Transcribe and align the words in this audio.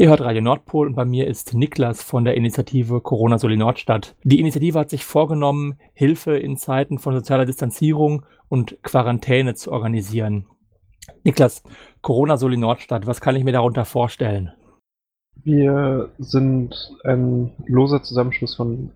Ihr 0.00 0.10
hört 0.10 0.20
Radio 0.20 0.42
Nordpol 0.42 0.86
und 0.86 0.94
bei 0.94 1.04
mir 1.04 1.26
ist 1.26 1.54
Niklas 1.54 2.04
von 2.04 2.24
der 2.24 2.36
Initiative 2.36 3.00
Corona 3.00 3.36
Soli 3.36 3.56
Nordstadt. 3.56 4.14
Die 4.22 4.38
Initiative 4.38 4.78
hat 4.78 4.90
sich 4.90 5.04
vorgenommen, 5.04 5.80
Hilfe 5.92 6.36
in 6.36 6.56
Zeiten 6.56 7.00
von 7.00 7.14
sozialer 7.14 7.46
Distanzierung 7.46 8.24
und 8.48 8.80
Quarantäne 8.84 9.54
zu 9.56 9.72
organisieren. 9.72 10.46
Niklas, 11.24 11.64
Corona 12.00 12.36
Soli 12.36 12.56
Nordstadt, 12.56 13.08
was 13.08 13.20
kann 13.20 13.34
ich 13.34 13.42
mir 13.42 13.50
darunter 13.50 13.84
vorstellen? 13.84 14.52
Wir 15.34 16.12
sind 16.18 16.76
ein 17.02 17.56
loser 17.66 18.00
Zusammenschluss 18.00 18.54
von 18.54 18.92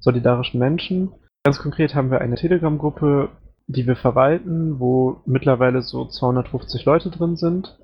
solidarischen 0.00 0.60
Menschen. 0.60 1.14
Ganz 1.44 1.60
konkret 1.60 1.94
haben 1.94 2.10
wir 2.10 2.20
eine 2.20 2.36
Telegram-Gruppe, 2.36 3.30
die 3.68 3.86
wir 3.86 3.96
verwalten, 3.96 4.78
wo 4.78 5.22
mittlerweile 5.24 5.80
so 5.80 6.04
250 6.04 6.84
Leute 6.84 7.08
drin 7.08 7.36
sind. 7.36 7.78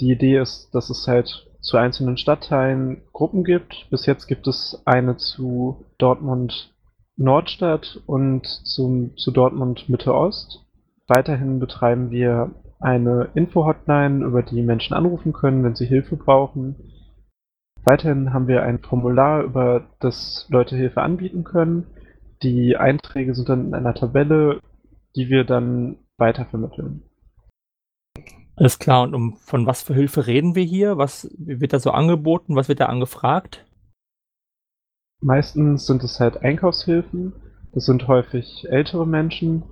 Die 0.00 0.10
Idee 0.10 0.38
ist, 0.38 0.70
dass 0.72 0.88
es 0.88 1.06
halt 1.06 1.47
zu 1.60 1.76
einzelnen 1.76 2.16
Stadtteilen 2.16 3.02
Gruppen 3.12 3.44
gibt. 3.44 3.88
Bis 3.90 4.06
jetzt 4.06 4.26
gibt 4.26 4.46
es 4.46 4.82
eine 4.84 5.16
zu 5.16 5.84
Dortmund 5.98 6.74
Nordstadt 7.16 8.00
und 8.06 8.46
zum, 8.46 9.16
zu 9.16 9.32
Dortmund 9.32 9.88
Mitte 9.88 10.14
Ost. 10.14 10.64
Weiterhin 11.08 11.58
betreiben 11.58 12.10
wir 12.10 12.54
eine 12.80 13.30
Info-Hotline, 13.34 14.24
über 14.24 14.42
die 14.42 14.62
Menschen 14.62 14.94
anrufen 14.94 15.32
können, 15.32 15.64
wenn 15.64 15.74
sie 15.74 15.86
Hilfe 15.86 16.16
brauchen. 16.16 16.76
Weiterhin 17.84 18.32
haben 18.32 18.46
wir 18.46 18.62
ein 18.62 18.78
Formular, 18.78 19.42
über 19.42 19.86
das 19.98 20.46
Leute 20.50 20.76
Hilfe 20.76 21.02
anbieten 21.02 21.42
können. 21.42 21.86
Die 22.42 22.76
Einträge 22.76 23.34
sind 23.34 23.48
dann 23.48 23.66
in 23.68 23.74
einer 23.74 23.94
Tabelle, 23.94 24.60
die 25.16 25.28
wir 25.28 25.44
dann 25.44 25.96
weitervermitteln. 26.18 27.02
Alles 28.58 28.80
klar, 28.80 29.04
und 29.04 29.14
um 29.14 29.36
von 29.36 29.66
was 29.66 29.82
für 29.82 29.94
Hilfe 29.94 30.26
reden 30.26 30.56
wir 30.56 30.64
hier? 30.64 30.98
Was 30.98 31.30
wird 31.38 31.72
da 31.72 31.78
so 31.78 31.92
angeboten? 31.92 32.56
Was 32.56 32.68
wird 32.68 32.80
da 32.80 32.86
angefragt? 32.86 33.64
Meistens 35.20 35.86
sind 35.86 36.02
es 36.02 36.18
halt 36.18 36.42
Einkaufshilfen. 36.42 37.34
Das 37.72 37.84
sind 37.84 38.08
häufig 38.08 38.66
ältere 38.68 39.06
Menschen, 39.06 39.62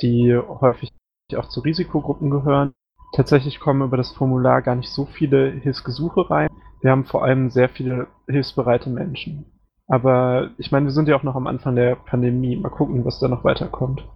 die 0.00 0.36
häufig 0.36 0.92
auch 1.36 1.48
zu 1.48 1.60
Risikogruppen 1.60 2.30
gehören. 2.30 2.72
Tatsächlich 3.16 3.58
kommen 3.58 3.82
über 3.82 3.96
das 3.96 4.12
Formular 4.12 4.62
gar 4.62 4.76
nicht 4.76 4.90
so 4.90 5.06
viele 5.06 5.50
Hilfsgesuche 5.50 6.30
rein. 6.30 6.48
Wir 6.82 6.92
haben 6.92 7.06
vor 7.06 7.24
allem 7.24 7.50
sehr 7.50 7.68
viele 7.68 8.06
hilfsbereite 8.28 8.90
Menschen. 8.90 9.46
Aber 9.88 10.50
ich 10.56 10.70
meine, 10.70 10.86
wir 10.86 10.92
sind 10.92 11.08
ja 11.08 11.16
auch 11.16 11.24
noch 11.24 11.34
am 11.34 11.48
Anfang 11.48 11.74
der 11.74 11.96
Pandemie. 11.96 12.54
Mal 12.54 12.68
gucken, 12.68 13.04
was 13.04 13.18
da 13.18 13.26
noch 13.26 13.42
weiterkommt. 13.42 14.06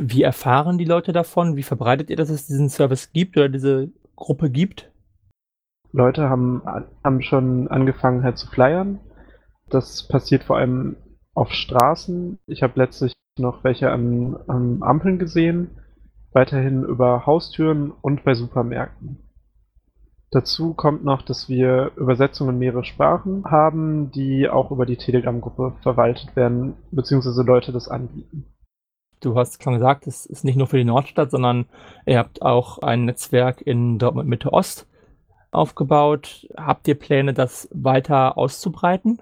Wie 0.00 0.22
erfahren 0.22 0.78
die 0.78 0.84
Leute 0.84 1.12
davon? 1.12 1.56
Wie 1.56 1.62
verbreitet 1.62 2.10
ihr, 2.10 2.16
dass 2.16 2.30
es 2.30 2.46
diesen 2.46 2.68
Service 2.68 3.12
gibt 3.12 3.36
oder 3.36 3.48
diese 3.48 3.90
Gruppe 4.14 4.50
gibt? 4.50 4.90
Leute 5.92 6.28
haben, 6.28 6.62
haben 7.02 7.22
schon 7.22 7.68
angefangen 7.68 8.22
halt 8.22 8.38
zu 8.38 8.46
flyern. 8.48 9.00
Das 9.68 10.06
passiert 10.08 10.44
vor 10.44 10.58
allem 10.58 10.96
auf 11.34 11.52
Straßen. 11.52 12.38
Ich 12.46 12.62
habe 12.62 12.74
letztlich 12.76 13.12
noch 13.38 13.64
welche 13.64 13.90
an, 13.90 14.36
an 14.46 14.82
Ampeln 14.82 15.18
gesehen. 15.18 15.70
Weiterhin 16.32 16.84
über 16.84 17.24
Haustüren 17.24 17.90
und 17.90 18.24
bei 18.24 18.34
Supermärkten. 18.34 19.18
Dazu 20.30 20.74
kommt 20.74 21.04
noch, 21.04 21.22
dass 21.22 21.48
wir 21.48 21.92
Übersetzungen 21.96 22.54
in 22.54 22.58
mehrere 22.58 22.84
Sprachen 22.84 23.44
haben, 23.46 24.10
die 24.10 24.48
auch 24.48 24.70
über 24.70 24.84
die 24.84 24.96
Telegram-Gruppe 24.96 25.76
verwaltet 25.82 26.36
werden, 26.36 26.74
beziehungsweise 26.90 27.42
Leute 27.42 27.72
das 27.72 27.88
anbieten. 27.88 28.44
Du 29.20 29.34
hast 29.36 29.62
schon 29.62 29.74
gesagt, 29.74 30.06
es 30.06 30.26
ist 30.26 30.44
nicht 30.44 30.56
nur 30.56 30.66
für 30.66 30.76
die 30.76 30.84
Nordstadt, 30.84 31.30
sondern 31.30 31.66
ihr 32.04 32.18
habt 32.18 32.42
auch 32.42 32.78
ein 32.78 33.04
Netzwerk 33.04 33.60
in 33.62 33.98
Dortmund 33.98 34.28
Mitte 34.28 34.52
Ost 34.52 34.86
aufgebaut. 35.50 36.46
Habt 36.56 36.86
ihr 36.86 36.96
Pläne, 36.96 37.32
das 37.32 37.68
weiter 37.72 38.36
auszubreiten? 38.36 39.20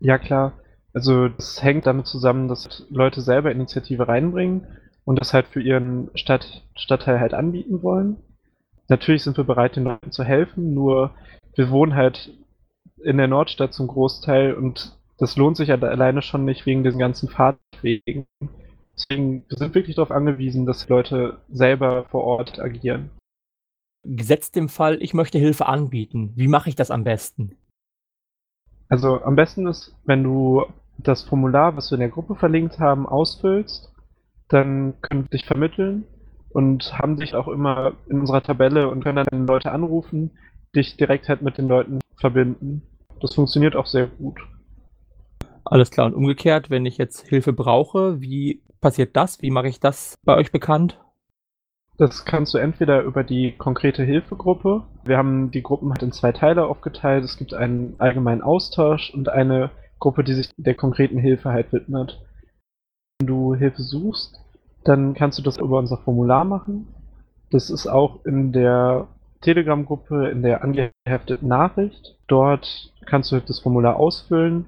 Ja, 0.00 0.18
klar. 0.18 0.52
Also 0.92 1.28
das 1.28 1.62
hängt 1.62 1.86
damit 1.86 2.06
zusammen, 2.06 2.48
dass 2.48 2.86
Leute 2.90 3.20
selber 3.20 3.50
Initiative 3.50 4.08
reinbringen 4.08 4.66
und 5.04 5.20
das 5.20 5.32
halt 5.32 5.46
für 5.46 5.62
ihren 5.62 6.10
Stadt, 6.14 6.64
Stadtteil 6.74 7.20
halt 7.20 7.34
anbieten 7.34 7.82
wollen. 7.82 8.16
Natürlich 8.88 9.22
sind 9.22 9.36
wir 9.36 9.44
bereit, 9.44 9.76
den 9.76 9.84
Leuten 9.84 10.12
zu 10.12 10.24
helfen, 10.24 10.74
nur 10.74 11.10
wir 11.54 11.70
wohnen 11.70 11.94
halt 11.94 12.32
in 13.02 13.16
der 13.16 13.28
Nordstadt 13.28 13.72
zum 13.72 13.88
Großteil 13.88 14.54
und 14.54 14.96
das 15.18 15.36
lohnt 15.36 15.56
sich 15.56 15.68
ja 15.68 15.76
alleine 15.76 16.22
schon 16.22 16.44
nicht 16.44 16.66
wegen 16.66 16.84
diesen 16.84 16.98
ganzen 16.98 17.28
Fahrtwegen. 17.28 18.26
Deswegen 18.96 19.44
wir 19.48 19.58
sind 19.58 19.74
wirklich 19.74 19.96
darauf 19.96 20.10
angewiesen, 20.10 20.66
dass 20.66 20.88
Leute 20.88 21.38
selber 21.50 22.04
vor 22.04 22.24
Ort 22.24 22.58
agieren. 22.58 23.10
Gesetzt 24.04 24.56
dem 24.56 24.68
Fall, 24.68 25.02
ich 25.02 25.14
möchte 25.14 25.38
Hilfe 25.38 25.66
anbieten. 25.66 26.32
Wie 26.36 26.48
mache 26.48 26.68
ich 26.68 26.76
das 26.76 26.90
am 26.90 27.04
besten? 27.04 27.56
Also 28.88 29.22
am 29.22 29.36
besten 29.36 29.66
ist, 29.66 29.94
wenn 30.04 30.22
du 30.22 30.64
das 30.98 31.22
Formular, 31.24 31.76
was 31.76 31.90
wir 31.90 31.96
in 31.96 32.00
der 32.00 32.08
Gruppe 32.08 32.36
verlinkt 32.36 32.78
haben, 32.78 33.06
ausfüllst, 33.06 33.92
dann 34.48 34.94
können 35.02 35.24
wir 35.24 35.30
dich 35.30 35.44
vermitteln 35.44 36.04
und 36.50 36.96
haben 36.98 37.16
dich 37.16 37.34
auch 37.34 37.48
immer 37.48 37.94
in 38.08 38.20
unserer 38.20 38.42
Tabelle 38.42 38.88
und 38.88 39.02
können 39.02 39.24
dann 39.28 39.46
Leute 39.46 39.72
anrufen, 39.72 40.30
dich 40.74 40.96
direkt 40.96 41.28
halt 41.28 41.42
mit 41.42 41.58
den 41.58 41.68
Leuten 41.68 42.00
verbinden. 42.16 42.82
Das 43.20 43.34
funktioniert 43.34 43.76
auch 43.76 43.86
sehr 43.86 44.06
gut. 44.06 44.38
Alles 45.68 45.90
klar. 45.90 46.06
Und 46.06 46.14
umgekehrt, 46.14 46.70
wenn 46.70 46.86
ich 46.86 46.96
jetzt 46.96 47.26
Hilfe 47.26 47.52
brauche, 47.52 48.20
wie 48.20 48.62
passiert 48.80 49.16
das? 49.16 49.42
Wie 49.42 49.50
mache 49.50 49.68
ich 49.68 49.80
das 49.80 50.16
bei 50.24 50.36
euch 50.36 50.52
bekannt? 50.52 51.00
Das 51.98 52.24
kannst 52.24 52.54
du 52.54 52.58
entweder 52.58 53.02
über 53.02 53.24
die 53.24 53.52
konkrete 53.52 54.04
Hilfegruppe. 54.04 54.84
Wir 55.04 55.16
haben 55.16 55.50
die 55.50 55.62
Gruppen 55.62 55.90
halt 55.90 56.02
in 56.02 56.12
zwei 56.12 56.30
Teile 56.30 56.66
aufgeteilt. 56.66 57.24
Es 57.24 57.36
gibt 57.36 57.52
einen 57.52 57.96
allgemeinen 57.98 58.42
Austausch 58.42 59.12
und 59.12 59.28
eine 59.28 59.70
Gruppe, 59.98 60.22
die 60.22 60.34
sich 60.34 60.50
der 60.56 60.74
konkreten 60.74 61.18
Hilfe 61.18 61.50
halt 61.50 61.72
widmet. 61.72 62.20
Wenn 63.18 63.26
du 63.26 63.54
Hilfe 63.54 63.82
suchst, 63.82 64.38
dann 64.84 65.14
kannst 65.14 65.38
du 65.38 65.42
das 65.42 65.56
über 65.56 65.78
unser 65.78 65.96
Formular 65.96 66.44
machen. 66.44 66.86
Das 67.50 67.70
ist 67.70 67.86
auch 67.88 68.24
in 68.24 68.52
der 68.52 69.08
Telegram-Gruppe 69.40 70.28
in 70.28 70.42
der 70.42 70.62
angehefteten 70.62 71.48
Nachricht. 71.48 72.18
Dort 72.28 72.92
kannst 73.06 73.32
du 73.32 73.40
das 73.40 73.60
Formular 73.60 73.96
ausfüllen 73.96 74.66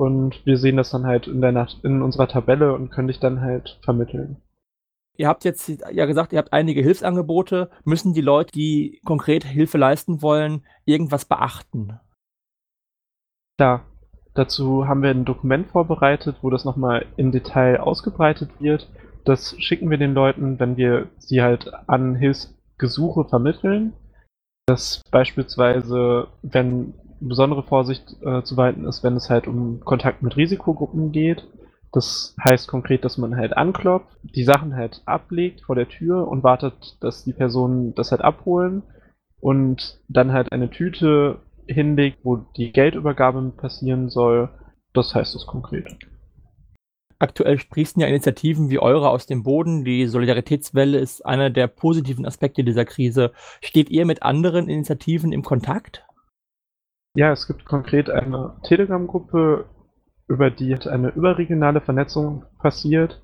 und 0.00 0.46
wir 0.46 0.56
sehen 0.56 0.78
das 0.78 0.88
dann 0.88 1.04
halt 1.04 1.26
in, 1.26 1.42
der 1.42 1.52
Nacht 1.52 1.84
in 1.84 2.00
unserer 2.00 2.26
Tabelle 2.26 2.72
und 2.72 2.88
können 2.90 3.08
dich 3.08 3.20
dann 3.20 3.42
halt 3.42 3.78
vermitteln. 3.84 4.38
Ihr 5.18 5.28
habt 5.28 5.44
jetzt 5.44 5.68
ja 5.68 6.06
gesagt, 6.06 6.32
ihr 6.32 6.38
habt 6.38 6.54
einige 6.54 6.80
Hilfsangebote. 6.80 7.68
Müssen 7.84 8.14
die 8.14 8.22
Leute, 8.22 8.50
die 8.50 9.02
konkret 9.04 9.44
Hilfe 9.44 9.76
leisten 9.76 10.22
wollen, 10.22 10.64
irgendwas 10.86 11.26
beachten? 11.26 12.00
Ja, 13.60 13.82
dazu 14.32 14.88
haben 14.88 15.02
wir 15.02 15.10
ein 15.10 15.26
Dokument 15.26 15.68
vorbereitet, 15.68 16.36
wo 16.40 16.48
das 16.48 16.64
nochmal 16.64 17.04
im 17.18 17.30
Detail 17.30 17.80
ausgebreitet 17.80 18.48
wird. 18.58 18.88
Das 19.26 19.54
schicken 19.60 19.90
wir 19.90 19.98
den 19.98 20.14
Leuten, 20.14 20.58
wenn 20.58 20.78
wir 20.78 21.10
sie 21.18 21.42
halt 21.42 21.70
an 21.88 22.14
Hilfsgesuche 22.14 23.26
vermitteln. 23.26 23.92
Dass 24.64 25.02
beispielsweise, 25.10 26.28
wenn 26.40 26.94
besondere 27.20 27.62
Vorsicht 27.62 28.16
äh, 28.22 28.42
zu 28.42 28.56
walten 28.56 28.86
ist, 28.86 29.04
wenn 29.04 29.16
es 29.16 29.30
halt 29.30 29.46
um 29.46 29.80
Kontakt 29.80 30.22
mit 30.22 30.36
Risikogruppen 30.36 31.12
geht. 31.12 31.46
Das 31.92 32.36
heißt 32.42 32.68
konkret, 32.68 33.04
dass 33.04 33.18
man 33.18 33.36
halt 33.36 33.56
anklopft, 33.56 34.16
die 34.22 34.44
Sachen 34.44 34.74
halt 34.74 35.02
ablegt 35.06 35.62
vor 35.62 35.74
der 35.74 35.88
Tür 35.88 36.28
und 36.28 36.44
wartet, 36.44 36.96
dass 37.00 37.24
die 37.24 37.32
Personen 37.32 37.94
das 37.94 38.12
halt 38.12 38.22
abholen 38.22 38.82
und 39.40 40.00
dann 40.08 40.32
halt 40.32 40.52
eine 40.52 40.70
Tüte 40.70 41.40
hinlegt, 41.66 42.18
wo 42.22 42.36
die 42.36 42.72
Geldübergabe 42.72 43.52
passieren 43.56 44.08
soll. 44.08 44.50
Das 44.92 45.14
heißt 45.14 45.34
es 45.34 45.46
konkret. 45.46 45.96
Aktuell 47.18 47.58
sprießen 47.58 48.00
ja 48.00 48.08
Initiativen 48.08 48.70
wie 48.70 48.78
eure 48.78 49.10
aus 49.10 49.26
dem 49.26 49.42
Boden. 49.42 49.84
Die 49.84 50.06
Solidaritätswelle 50.06 50.98
ist 50.98 51.26
einer 51.26 51.50
der 51.50 51.66
positiven 51.66 52.24
Aspekte 52.24 52.64
dieser 52.64 52.86
Krise. 52.86 53.32
Steht 53.60 53.90
ihr 53.90 54.06
mit 54.06 54.22
anderen 54.22 54.68
Initiativen 54.68 55.32
im 55.32 55.42
Kontakt? 55.42 56.02
Ja, 57.14 57.32
es 57.32 57.46
gibt 57.46 57.64
konkret 57.64 58.08
eine 58.08 58.56
Telegram-Gruppe, 58.62 59.66
über 60.28 60.50
die 60.50 60.76
eine 60.86 61.08
überregionale 61.08 61.80
Vernetzung 61.80 62.44
passiert. 62.60 63.20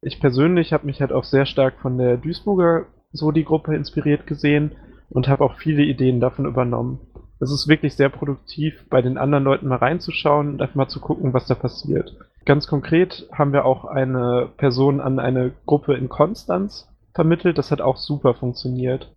Ich 0.00 0.20
persönlich 0.20 0.72
habe 0.72 0.86
mich 0.86 1.00
halt 1.00 1.12
auch 1.12 1.22
sehr 1.22 1.46
stark 1.46 1.78
von 1.80 1.96
der 1.96 2.16
Duisburger 2.16 2.86
Soli-Gruppe 3.12 3.76
inspiriert 3.76 4.26
gesehen 4.26 4.72
und 5.10 5.28
habe 5.28 5.44
auch 5.44 5.58
viele 5.58 5.84
Ideen 5.84 6.18
davon 6.18 6.44
übernommen. 6.44 6.98
Es 7.38 7.52
ist 7.52 7.68
wirklich 7.68 7.94
sehr 7.94 8.08
produktiv, 8.08 8.84
bei 8.88 9.00
den 9.00 9.16
anderen 9.16 9.44
Leuten 9.44 9.68
mal 9.68 9.76
reinzuschauen 9.76 10.48
und 10.48 10.62
einfach 10.62 10.74
mal 10.74 10.88
zu 10.88 11.00
gucken, 11.00 11.32
was 11.34 11.46
da 11.46 11.54
passiert. 11.54 12.16
Ganz 12.44 12.66
konkret 12.66 13.28
haben 13.32 13.52
wir 13.52 13.64
auch 13.64 13.84
eine 13.84 14.50
Person 14.56 15.00
an 15.00 15.20
eine 15.20 15.52
Gruppe 15.66 15.94
in 15.94 16.08
Konstanz 16.08 16.88
vermittelt. 17.14 17.58
Das 17.58 17.70
hat 17.70 17.80
auch 17.80 17.96
super 17.96 18.34
funktioniert. 18.34 19.14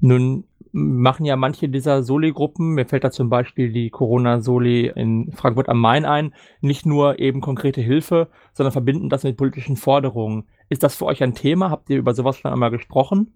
Nun 0.00 0.44
machen 0.72 1.24
ja 1.24 1.36
manche 1.36 1.68
dieser 1.68 2.02
Soli-Gruppen, 2.02 2.74
mir 2.74 2.86
fällt 2.86 3.04
da 3.04 3.10
zum 3.10 3.28
Beispiel 3.28 3.72
die 3.72 3.90
Corona-Soli 3.90 4.92
in 4.94 5.32
Frankfurt 5.32 5.68
am 5.68 5.80
Main 5.80 6.04
ein, 6.04 6.34
nicht 6.60 6.86
nur 6.86 7.18
eben 7.18 7.40
konkrete 7.40 7.80
Hilfe, 7.80 8.28
sondern 8.52 8.72
verbinden 8.72 9.08
das 9.08 9.24
mit 9.24 9.36
politischen 9.36 9.76
Forderungen. 9.76 10.48
Ist 10.68 10.82
das 10.82 10.94
für 10.94 11.06
euch 11.06 11.22
ein 11.22 11.34
Thema? 11.34 11.70
Habt 11.70 11.90
ihr 11.90 11.98
über 11.98 12.14
sowas 12.14 12.38
schon 12.38 12.52
einmal 12.52 12.70
gesprochen? 12.70 13.32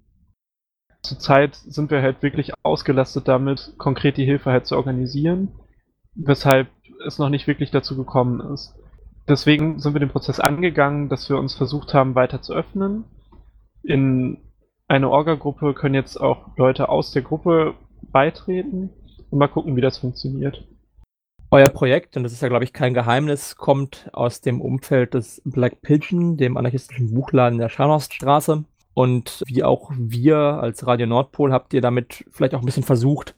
zurzeit 1.05 1.55
sind 1.55 1.91
wir 1.91 2.03
halt 2.03 2.23
wirklich 2.23 2.53
ausgelastet 2.63 3.29
damit, 3.29 3.75
konkret 3.79 4.17
die 4.17 4.25
Hilfe 4.25 4.51
halt 4.51 4.67
zu 4.67 4.77
organisieren, 4.77 5.53
weshalb 6.15 6.69
es 7.07 7.19
noch 7.19 7.29
nicht 7.29 7.47
wirklich 7.47 7.71
dazu 7.71 7.97
gekommen 7.97 8.41
ist. 8.53 8.75
Deswegen 9.29 9.79
sind 9.79 9.95
wir 9.95 10.01
den 10.01 10.11
Prozess 10.11 10.41
angegangen, 10.41 11.09
dass 11.09 11.29
wir 11.29 11.39
uns 11.39 11.55
versucht 11.55 11.95
haben, 11.95 12.15
weiter 12.15 12.43
zu 12.43 12.55
öffnen. 12.55 13.05
In 13.83 14.39
eine 14.89 15.11
Orga-Gruppe 15.11 15.75
können 15.75 15.95
jetzt 15.95 16.21
auch 16.21 16.57
Leute 16.57 16.89
aus 16.89 17.13
der 17.13 17.23
Gruppe 17.23 17.75
beitreten 18.03 18.91
und 19.31 19.39
mal 19.39 19.49
gucken, 19.49 19.77
wie 19.77 19.81
das 19.81 19.99
funktioniert. 19.99 20.67
Euer 21.51 21.69
Projekt, 21.69 22.17
und 22.17 22.25
das 22.25 22.33
ist 22.33 22.43
ja, 22.43 22.49
glaube 22.49 22.65
ich, 22.65 22.73
kein 22.73 22.95
Geheimnis, 22.95 23.57
kommt 23.57 24.09
aus 24.13 24.41
dem 24.41 24.61
Umfeld 24.61 25.15
des 25.15 25.41
Black 25.45 25.83
Pigeon, 25.83 26.37
dem 26.37 26.57
anarchistischen 26.57 27.15
Buchladen 27.15 27.59
der 27.59 27.69
Scharnhorststraße. 27.69 28.65
Und 28.93 29.43
wie 29.47 29.63
auch 29.65 29.91
wir 29.97 30.37
als 30.37 30.87
Radio 30.87 31.07
Nordpol 31.07 31.53
habt 31.53 31.75
ihr 31.75 31.81
damit 31.81 32.25
vielleicht 32.31 32.55
auch 32.55 32.61
ein 32.61 32.67
bisschen 32.67 32.83
versucht, 32.83 33.35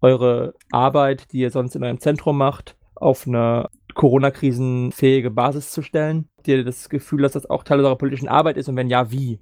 eure 0.00 0.54
Arbeit, 0.70 1.32
die 1.32 1.38
ihr 1.38 1.50
sonst 1.50 1.74
in 1.76 1.84
eurem 1.84 2.00
Zentrum 2.00 2.38
macht, 2.38 2.76
auf 2.94 3.26
eine 3.26 3.68
Corona-krisenfähige 3.94 5.30
Basis 5.30 5.70
zu 5.70 5.82
stellen? 5.82 6.28
Habt 6.36 6.48
ihr 6.48 6.64
das 6.64 6.88
Gefühl, 6.88 7.22
dass 7.22 7.32
das 7.32 7.48
auch 7.48 7.64
Teil 7.64 7.80
eurer 7.80 7.96
politischen 7.96 8.28
Arbeit 8.28 8.56
ist 8.56 8.68
und 8.68 8.76
wenn 8.76 8.88
ja, 8.88 9.10
wie? 9.10 9.40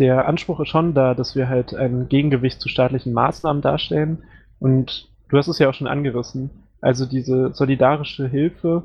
Der 0.00 0.26
Anspruch 0.26 0.60
ist 0.60 0.68
schon 0.68 0.94
da, 0.94 1.14
dass 1.14 1.36
wir 1.36 1.48
halt 1.48 1.74
ein 1.74 2.08
Gegengewicht 2.08 2.60
zu 2.60 2.70
staatlichen 2.70 3.12
Maßnahmen 3.12 3.60
darstellen. 3.60 4.24
Und 4.58 5.10
du 5.28 5.36
hast 5.36 5.46
es 5.46 5.58
ja 5.58 5.68
auch 5.68 5.74
schon 5.74 5.86
angerissen. 5.86 6.50
Also 6.80 7.04
diese 7.04 7.52
solidarische 7.52 8.26
Hilfe 8.26 8.84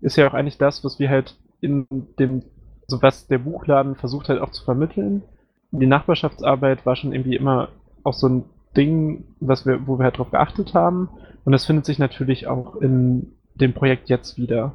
ist 0.00 0.16
ja 0.16 0.28
auch 0.28 0.34
eigentlich 0.34 0.58
das, 0.58 0.82
was 0.84 0.98
wir 0.98 1.08
halt 1.08 1.36
in 1.60 1.86
dem, 2.18 2.42
so 2.88 3.00
was 3.00 3.28
der 3.28 3.38
Buchladen 3.38 3.94
versucht 3.94 4.28
halt 4.28 4.40
auch 4.40 4.50
zu 4.50 4.64
vermitteln. 4.64 5.22
Die 5.70 5.86
Nachbarschaftsarbeit 5.86 6.84
war 6.84 6.96
schon 6.96 7.12
irgendwie 7.12 7.36
immer 7.36 7.68
auch 8.02 8.14
so 8.14 8.28
ein 8.28 8.44
Ding, 8.76 9.24
was 9.38 9.66
wir, 9.66 9.86
wo 9.86 9.98
wir 9.98 10.04
halt 10.04 10.18
drauf 10.18 10.32
geachtet 10.32 10.74
haben. 10.74 11.08
Und 11.44 11.52
das 11.52 11.64
findet 11.64 11.86
sich 11.86 12.00
natürlich 12.00 12.48
auch 12.48 12.74
in 12.76 13.32
dem 13.54 13.72
Projekt 13.72 14.08
jetzt 14.08 14.36
wieder. 14.36 14.74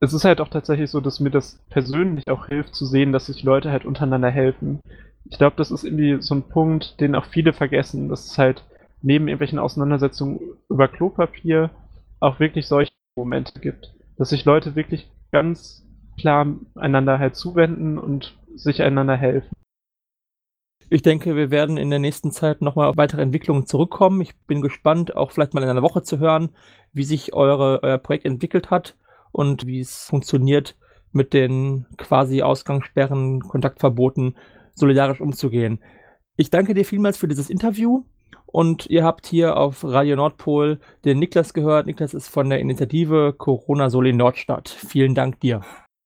Es 0.00 0.12
ist 0.12 0.24
halt 0.24 0.40
auch 0.40 0.48
tatsächlich 0.48 0.90
so, 0.90 1.00
dass 1.00 1.20
mir 1.20 1.30
das 1.30 1.58
persönlich 1.70 2.28
auch 2.28 2.46
hilft 2.48 2.74
zu 2.74 2.84
sehen, 2.84 3.12
dass 3.12 3.26
sich 3.26 3.42
Leute 3.42 3.70
halt 3.70 3.84
untereinander 3.84 4.30
helfen. 4.30 4.80
Ich 5.24 5.38
glaube, 5.38 5.56
das 5.56 5.70
ist 5.70 5.84
irgendwie 5.84 6.20
so 6.20 6.34
ein 6.34 6.42
Punkt, 6.42 7.00
den 7.00 7.14
auch 7.14 7.24
viele 7.24 7.52
vergessen, 7.52 8.08
dass 8.08 8.26
es 8.26 8.38
halt 8.38 8.64
neben 9.02 9.28
irgendwelchen 9.28 9.58
Auseinandersetzungen 9.58 10.40
über 10.68 10.88
Klopapier 10.88 11.70
auch 12.20 12.40
wirklich 12.40 12.66
solche 12.66 12.92
Momente 13.16 13.60
gibt. 13.60 13.94
Dass 14.18 14.30
sich 14.30 14.44
Leute 14.44 14.74
wirklich 14.76 15.10
ganz 15.32 15.86
klar 16.18 16.46
einander 16.74 17.18
halt 17.18 17.36
zuwenden 17.36 17.98
und 17.98 18.36
sich 18.54 18.82
einander 18.82 19.16
helfen. 19.16 19.54
Ich 20.90 21.02
denke, 21.02 21.34
wir 21.34 21.50
werden 21.50 21.76
in 21.76 21.90
der 21.90 21.98
nächsten 21.98 22.30
Zeit 22.30 22.60
nochmal 22.60 22.88
auf 22.88 22.96
weitere 22.96 23.22
Entwicklungen 23.22 23.66
zurückkommen. 23.66 24.20
Ich 24.20 24.36
bin 24.46 24.60
gespannt, 24.60 25.16
auch 25.16 25.32
vielleicht 25.32 25.54
mal 25.54 25.62
in 25.62 25.68
einer 25.68 25.82
Woche 25.82 26.02
zu 26.02 26.18
hören, 26.18 26.50
wie 26.92 27.04
sich 27.04 27.32
eure, 27.32 27.82
euer 27.82 27.98
Projekt 27.98 28.26
entwickelt 28.26 28.70
hat 28.70 28.94
und 29.34 29.66
wie 29.66 29.80
es 29.80 30.04
funktioniert, 30.04 30.76
mit 31.12 31.32
den 31.32 31.86
quasi 31.98 32.42
Ausgangssperren, 32.42 33.40
Kontaktverboten 33.40 34.36
solidarisch 34.74 35.20
umzugehen. 35.20 35.80
Ich 36.36 36.50
danke 36.50 36.74
dir 36.74 36.84
vielmals 36.84 37.16
für 37.16 37.28
dieses 37.28 37.50
Interview 37.50 38.04
und 38.46 38.86
ihr 38.86 39.04
habt 39.04 39.26
hier 39.26 39.56
auf 39.56 39.84
Radio 39.84 40.16
Nordpol 40.16 40.78
den 41.04 41.18
Niklas 41.18 41.52
gehört. 41.52 41.86
Niklas 41.86 42.14
ist 42.14 42.28
von 42.28 42.48
der 42.48 42.60
Initiative 42.60 43.34
Corona 43.36 43.90
Soli 43.90 44.12
Nordstadt. 44.12 44.68
Vielen 44.68 45.14
Dank 45.14 45.40
dir. 45.40 45.62